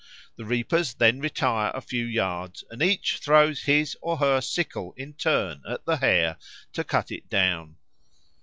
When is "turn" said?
5.13-5.61